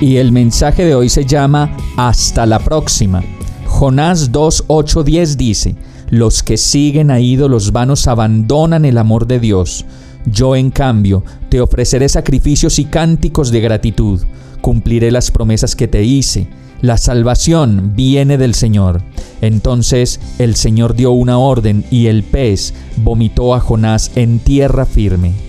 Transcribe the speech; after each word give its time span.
Y 0.00 0.16
el 0.16 0.30
mensaje 0.30 0.84
de 0.84 0.94
hoy 0.94 1.08
se 1.08 1.24
llama 1.24 1.74
Hasta 1.96 2.44
la 2.44 2.58
próxima. 2.58 3.22
Jonás 3.66 4.30
2, 4.30 4.64
8, 4.66 5.02
10 5.02 5.38
dice, 5.38 5.74
los 6.10 6.42
que 6.42 6.58
siguen 6.58 7.10
a 7.10 7.18
ídolos 7.18 7.72
vanos 7.72 8.06
abandonan 8.06 8.84
el 8.84 8.98
amor 8.98 9.26
de 9.26 9.40
Dios. 9.40 9.86
Yo, 10.26 10.54
en 10.54 10.70
cambio, 10.70 11.24
te 11.48 11.62
ofreceré 11.62 12.10
sacrificios 12.10 12.78
y 12.78 12.84
cánticos 12.84 13.50
de 13.50 13.60
gratitud. 13.60 14.20
Cumpliré 14.60 15.10
las 15.10 15.30
promesas 15.30 15.74
que 15.74 15.88
te 15.88 16.04
hice. 16.04 16.48
La 16.82 16.98
salvación 16.98 17.92
viene 17.96 18.36
del 18.36 18.54
Señor. 18.54 19.00
Entonces 19.40 20.20
el 20.38 20.56
Señor 20.56 20.94
dio 20.94 21.12
una 21.12 21.38
orden 21.38 21.84
y 21.90 22.06
el 22.06 22.22
pez 22.22 22.74
vomitó 22.98 23.54
a 23.54 23.60
Jonás 23.60 24.10
en 24.14 24.40
tierra 24.40 24.84
firme. 24.84 25.45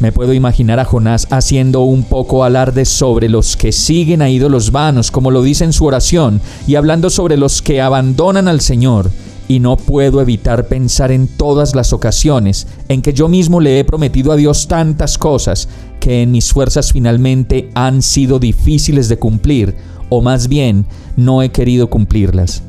Me 0.00 0.12
puedo 0.12 0.32
imaginar 0.32 0.80
a 0.80 0.86
Jonás 0.86 1.26
haciendo 1.30 1.82
un 1.82 2.04
poco 2.04 2.42
alarde 2.42 2.86
sobre 2.86 3.28
los 3.28 3.54
que 3.54 3.70
siguen 3.70 4.22
a 4.22 4.30
ídolos 4.30 4.72
vanos, 4.72 5.10
como 5.10 5.30
lo 5.30 5.42
dice 5.42 5.64
en 5.64 5.74
su 5.74 5.84
oración, 5.84 6.40
y 6.66 6.76
hablando 6.76 7.10
sobre 7.10 7.36
los 7.36 7.60
que 7.60 7.82
abandonan 7.82 8.48
al 8.48 8.62
Señor. 8.62 9.10
Y 9.46 9.60
no 9.60 9.76
puedo 9.76 10.22
evitar 10.22 10.68
pensar 10.68 11.12
en 11.12 11.28
todas 11.28 11.74
las 11.74 11.92
ocasiones 11.92 12.66
en 12.88 13.02
que 13.02 13.12
yo 13.12 13.28
mismo 13.28 13.60
le 13.60 13.78
he 13.78 13.84
prometido 13.84 14.32
a 14.32 14.36
Dios 14.36 14.68
tantas 14.68 15.18
cosas 15.18 15.68
que 16.00 16.22
en 16.22 16.30
mis 16.30 16.50
fuerzas 16.50 16.92
finalmente 16.92 17.68
han 17.74 18.00
sido 18.00 18.38
difíciles 18.38 19.10
de 19.10 19.18
cumplir, 19.18 19.76
o 20.08 20.22
más 20.22 20.48
bien 20.48 20.86
no 21.16 21.42
he 21.42 21.50
querido 21.50 21.90
cumplirlas 21.90 22.62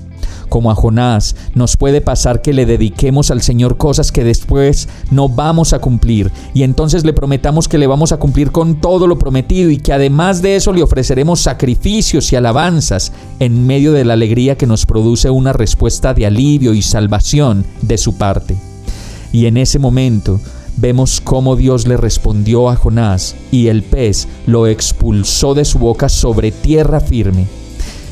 como 0.51 0.69
a 0.69 0.75
Jonás, 0.75 1.37
nos 1.55 1.77
puede 1.77 2.01
pasar 2.01 2.41
que 2.41 2.51
le 2.51 2.65
dediquemos 2.65 3.31
al 3.31 3.41
Señor 3.41 3.77
cosas 3.77 4.11
que 4.11 4.25
después 4.25 4.89
no 5.09 5.29
vamos 5.29 5.71
a 5.71 5.79
cumplir 5.79 6.29
y 6.53 6.63
entonces 6.63 7.05
le 7.05 7.13
prometamos 7.13 7.69
que 7.69 7.77
le 7.77 7.87
vamos 7.87 8.11
a 8.11 8.17
cumplir 8.17 8.51
con 8.51 8.81
todo 8.81 9.07
lo 9.07 9.17
prometido 9.17 9.69
y 9.69 9.77
que 9.77 9.93
además 9.93 10.41
de 10.41 10.57
eso 10.57 10.73
le 10.73 10.83
ofreceremos 10.83 11.39
sacrificios 11.39 12.33
y 12.33 12.35
alabanzas 12.35 13.13
en 13.39 13.65
medio 13.65 13.93
de 13.93 14.03
la 14.03 14.11
alegría 14.11 14.57
que 14.57 14.67
nos 14.67 14.85
produce 14.85 15.29
una 15.29 15.53
respuesta 15.53 16.13
de 16.13 16.25
alivio 16.25 16.73
y 16.73 16.81
salvación 16.81 17.65
de 17.81 17.97
su 17.97 18.17
parte. 18.17 18.57
Y 19.31 19.45
en 19.45 19.55
ese 19.55 19.79
momento, 19.79 20.41
vemos 20.75 21.21
cómo 21.21 21.55
Dios 21.55 21.87
le 21.87 21.95
respondió 21.95 22.69
a 22.69 22.75
Jonás 22.75 23.37
y 23.51 23.67
el 23.67 23.83
pez 23.83 24.27
lo 24.47 24.67
expulsó 24.67 25.53
de 25.53 25.63
su 25.63 25.79
boca 25.79 26.09
sobre 26.09 26.51
tierra 26.51 26.99
firme. 26.99 27.47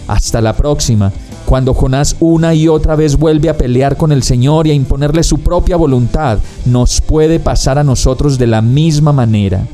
Hasta 0.07 0.39
la 0.39 0.55
próxima 0.55 1.11
cuando 1.49 1.73
Jonás 1.73 2.15
una 2.19 2.53
y 2.53 2.67
otra 2.67 2.95
vez 2.95 3.17
vuelve 3.17 3.49
a 3.49 3.57
pelear 3.57 3.97
con 3.97 4.11
el 4.11 4.21
Señor 4.21 4.67
y 4.67 4.69
a 4.69 4.75
imponerle 4.75 5.23
su 5.23 5.39
propia 5.39 5.77
voluntad, 5.77 6.37
nos 6.65 7.01
puede 7.01 7.39
pasar 7.39 7.79
a 7.79 7.83
nosotros 7.83 8.37
de 8.37 8.45
la 8.45 8.61
misma 8.61 9.13
manera. 9.13 9.65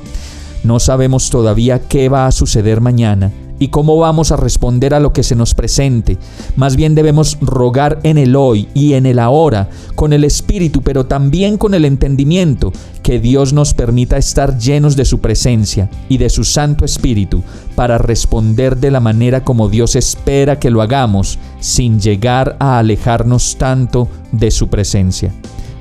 No 0.64 0.80
sabemos 0.80 1.30
todavía 1.30 1.82
qué 1.82 2.08
va 2.08 2.28
a 2.28 2.32
suceder 2.32 2.80
mañana, 2.80 3.34
y 3.60 3.70
cómo 3.70 3.98
vamos 3.98 4.32
a 4.32 4.38
responder 4.38 4.94
a 4.94 5.00
lo 5.00 5.14
que 5.14 5.24
se 5.24 5.36
nos 5.36 5.54
presente. 5.54 6.18
Más 6.56 6.76
bien 6.76 6.96
debemos 6.96 7.38
rogar 7.42 8.00
en 8.04 8.18
el 8.18 8.36
hoy 8.36 8.68
y 8.74 8.94
en 8.94 9.06
el 9.06 9.20
ahora, 9.20 9.70
con 9.96 10.14
el 10.14 10.24
Espíritu, 10.24 10.82
pero 10.82 11.06
también 11.06 11.58
con 11.58 11.74
el 11.74 11.86
entendimiento, 11.86 12.72
que 13.04 13.20
Dios 13.20 13.54
nos 13.54 13.74
permita 13.74 14.18
estar 14.18 14.58
llenos 14.58 14.96
de 14.96 15.06
su 15.06 15.20
presencia 15.20 15.90
y 16.10 16.18
de 16.18 16.30
su 16.30 16.44
Santo 16.44 16.86
Espíritu 16.86 17.44
para 17.76 17.98
responder 17.98 18.78
de 18.78 18.92
la 18.92 19.00
manera 19.00 19.44
como 19.44 19.70
Dios 19.70 19.96
espera 19.96 20.60
que 20.60 20.72
lo 20.72 20.82
hagamos, 20.82 21.40
sin 21.60 22.00
llegar 22.00 22.56
a 22.60 22.80
alejarnos 22.80 23.58
tanto 23.58 24.08
de 24.32 24.52
su 24.52 24.68
presencia. 24.68 25.32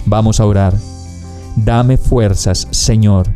Vamos 0.06 0.40
a 0.40 0.46
orar. 0.46 0.74
Dame 1.56 1.96
fuerzas, 1.96 2.68
Señor 2.70 3.28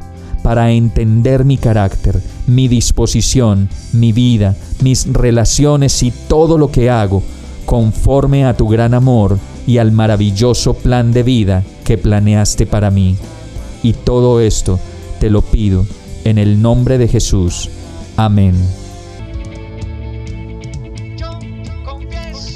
para 0.42 0.70
entender 0.70 1.44
mi 1.44 1.58
carácter, 1.58 2.20
mi 2.48 2.66
disposición, 2.66 3.68
mi 3.92 4.12
vida, 4.12 4.56
mis 4.82 5.06
relaciones 5.12 6.02
y 6.02 6.10
todo 6.10 6.58
lo 6.58 6.72
que 6.72 6.90
hago, 6.90 7.22
conforme 7.66 8.44
a 8.44 8.56
tu 8.56 8.66
gran 8.66 8.94
amor 8.94 9.38
y 9.66 9.78
al 9.78 9.92
maravilloso 9.92 10.74
plan 10.74 11.12
de 11.12 11.22
vida 11.22 11.62
que 11.84 11.98
planeaste 11.98 12.66
para 12.66 12.90
mí. 12.90 13.16
Y 13.82 13.92
todo 13.92 14.40
esto 14.40 14.80
te 15.20 15.30
lo 15.30 15.42
pido 15.42 15.86
en 16.24 16.38
el 16.38 16.60
nombre 16.60 16.98
de 16.98 17.06
Jesús. 17.06 17.68
Amén. 18.16 18.54